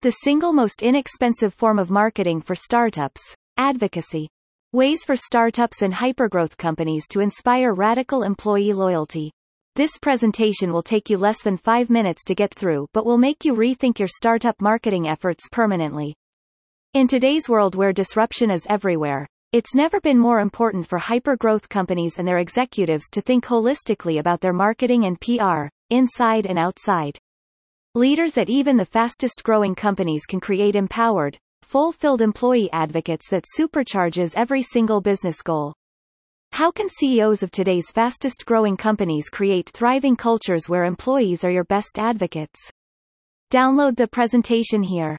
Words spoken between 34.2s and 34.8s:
every